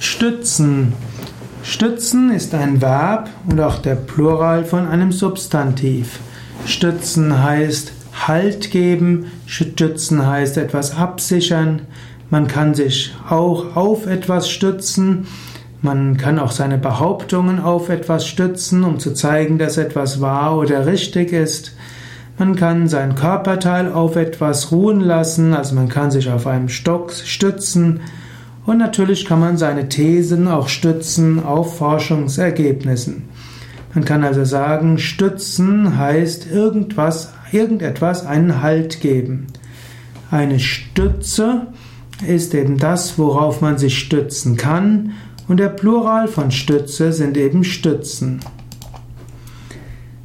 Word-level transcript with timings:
Stützen. 0.00 0.92
Stützen 1.64 2.30
ist 2.30 2.54
ein 2.54 2.80
Verb 2.80 3.28
und 3.48 3.60
auch 3.60 3.78
der 3.78 3.96
Plural 3.96 4.64
von 4.64 4.86
einem 4.86 5.10
Substantiv. 5.10 6.20
Stützen 6.66 7.42
heißt 7.42 7.92
Halt 8.26 8.70
geben, 8.70 9.26
stützen 9.46 10.24
heißt 10.24 10.56
etwas 10.56 10.96
absichern. 10.96 11.82
Man 12.30 12.46
kann 12.46 12.74
sich 12.74 13.14
auch 13.28 13.76
auf 13.76 14.06
etwas 14.06 14.48
stützen. 14.48 15.26
Man 15.82 16.16
kann 16.16 16.38
auch 16.38 16.52
seine 16.52 16.78
Behauptungen 16.78 17.58
auf 17.58 17.88
etwas 17.88 18.26
stützen, 18.26 18.84
um 18.84 19.00
zu 19.00 19.14
zeigen, 19.14 19.58
dass 19.58 19.78
etwas 19.78 20.20
wahr 20.20 20.56
oder 20.56 20.86
richtig 20.86 21.32
ist. 21.32 21.74
Man 22.38 22.54
kann 22.54 22.86
sein 22.86 23.16
Körperteil 23.16 23.92
auf 23.92 24.14
etwas 24.14 24.70
ruhen 24.70 25.00
lassen, 25.00 25.54
also 25.54 25.74
man 25.74 25.88
kann 25.88 26.12
sich 26.12 26.30
auf 26.30 26.46
einem 26.46 26.68
Stock 26.68 27.12
stützen 27.12 28.00
und 28.68 28.76
natürlich 28.76 29.24
kann 29.24 29.40
man 29.40 29.56
seine 29.56 29.88
Thesen 29.88 30.46
auch 30.46 30.68
stützen 30.68 31.42
auf 31.42 31.78
Forschungsergebnissen. 31.78 33.24
Man 33.94 34.04
kann 34.04 34.22
also 34.22 34.44
sagen, 34.44 34.98
stützen 34.98 35.96
heißt 35.96 36.50
irgendwas, 36.52 37.32
irgendetwas 37.50 38.26
einen 38.26 38.60
Halt 38.60 39.00
geben. 39.00 39.46
Eine 40.30 40.60
Stütze 40.60 41.68
ist 42.26 42.52
eben 42.52 42.76
das, 42.76 43.18
worauf 43.18 43.62
man 43.62 43.78
sich 43.78 43.98
stützen 43.98 44.58
kann, 44.58 45.12
und 45.48 45.60
der 45.60 45.70
Plural 45.70 46.28
von 46.28 46.50
Stütze 46.50 47.14
sind 47.14 47.38
eben 47.38 47.64
Stützen. 47.64 48.40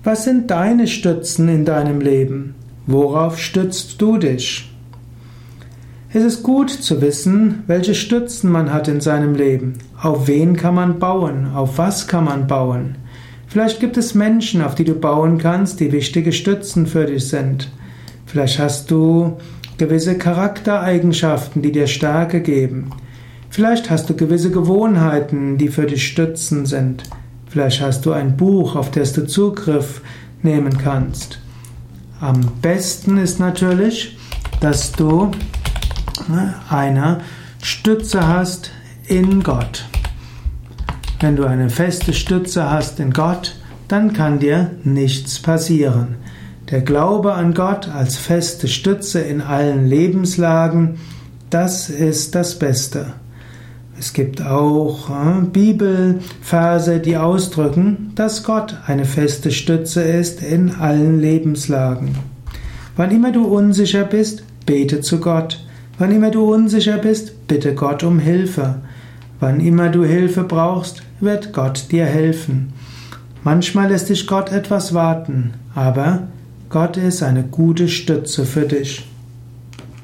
Was 0.03 0.25
sind 0.25 0.51
deine 0.51 0.87
Stützen 0.87 1.47
in 1.47 1.63
deinem 1.63 2.01
Leben? 2.01 2.55
Worauf 2.87 3.39
stützt 3.39 4.01
du 4.01 4.17
dich? 4.17 4.72
Es 6.15 6.23
ist 6.23 6.43
gut 6.43 6.69
zu 6.69 7.01
wissen, 7.01 7.63
welche 7.65 7.95
Stützen 7.95 8.51
man 8.51 8.71
hat 8.71 8.87
in 8.87 9.01
seinem 9.01 9.33
Leben. 9.33 9.79
Auf 9.99 10.27
wen 10.27 10.55
kann 10.55 10.75
man 10.75 10.99
bauen? 10.99 11.47
Auf 11.55 11.79
was 11.79 12.07
kann 12.07 12.25
man 12.25 12.45
bauen? 12.45 12.97
Vielleicht 13.47 13.79
gibt 13.79 13.97
es 13.97 14.13
Menschen, 14.13 14.61
auf 14.61 14.75
die 14.75 14.83
du 14.83 14.93
bauen 14.93 15.39
kannst, 15.39 15.79
die 15.79 15.91
wichtige 15.91 16.31
Stützen 16.31 16.85
für 16.85 17.07
dich 17.07 17.29
sind. 17.29 17.71
Vielleicht 18.27 18.59
hast 18.59 18.91
du 18.91 19.37
gewisse 19.79 20.15
Charaktereigenschaften, 20.15 21.63
die 21.63 21.71
dir 21.71 21.87
Stärke 21.87 22.41
geben. 22.41 22.91
Vielleicht 23.49 23.89
hast 23.89 24.07
du 24.07 24.13
gewisse 24.13 24.51
Gewohnheiten, 24.51 25.57
die 25.57 25.69
für 25.69 25.87
dich 25.87 26.07
Stützen 26.07 26.67
sind. 26.67 27.01
Vielleicht 27.47 27.81
hast 27.81 28.05
du 28.05 28.11
ein 28.11 28.37
Buch, 28.37 28.75
auf 28.75 28.91
das 28.91 29.13
du 29.13 29.25
Zugriff 29.25 30.01
nehmen 30.43 30.77
kannst. 30.77 31.39
Am 32.21 32.39
besten 32.61 33.17
ist 33.17 33.39
natürlich, 33.39 34.15
dass 34.59 34.91
du 34.91 35.31
eine 36.69 37.21
Stütze 37.61 38.27
hast 38.27 38.71
in 39.07 39.43
Gott. 39.43 39.85
Wenn 41.19 41.35
du 41.35 41.45
eine 41.45 41.69
feste 41.69 42.13
Stütze 42.13 42.69
hast 42.69 42.99
in 42.99 43.11
Gott, 43.11 43.55
dann 43.87 44.13
kann 44.13 44.39
dir 44.39 44.71
nichts 44.83 45.39
passieren. 45.39 46.15
Der 46.69 46.81
Glaube 46.81 47.33
an 47.33 47.53
Gott 47.53 47.87
als 47.87 48.17
feste 48.17 48.67
Stütze 48.67 49.21
in 49.21 49.41
allen 49.41 49.87
Lebenslagen, 49.87 50.97
das 51.49 51.89
ist 51.89 52.35
das 52.35 52.57
Beste. 52.57 53.13
Es 53.99 54.13
gibt 54.13 54.41
auch 54.41 55.09
äh, 55.09 55.41
Bibelverse, 55.45 56.99
die 56.99 57.15
ausdrücken, 57.15 58.11
dass 58.15 58.43
Gott 58.43 58.75
eine 58.87 59.05
feste 59.05 59.51
Stütze 59.51 60.01
ist 60.01 60.41
in 60.41 60.75
allen 60.75 61.21
Lebenslagen. 61.21 62.17
Wann 62.95 63.11
immer 63.11 63.31
du 63.31 63.45
unsicher 63.45 64.03
bist, 64.03 64.43
bete 64.65 65.01
zu 65.01 65.19
Gott. 65.19 65.63
Wann 65.97 66.11
immer 66.11 66.31
du 66.31 66.53
unsicher 66.53 66.97
bist, 66.97 67.47
bitte 67.47 67.75
Gott 67.75 68.03
um 68.03 68.19
Hilfe. 68.19 68.75
Wann 69.39 69.59
immer 69.59 69.89
du 69.89 70.03
Hilfe 70.03 70.43
brauchst, 70.43 71.03
wird 71.19 71.53
Gott 71.53 71.91
dir 71.91 72.05
helfen. 72.05 72.73
Manchmal 73.43 73.89
lässt 73.89 74.09
dich 74.09 74.25
Gott 74.25 74.51
etwas 74.51 74.93
warten, 74.93 75.53
aber 75.75 76.27
Gott 76.69 76.97
ist 76.97 77.21
eine 77.21 77.43
gute 77.43 77.87
Stütze 77.87 78.45
für 78.45 78.61
dich. 78.63 79.05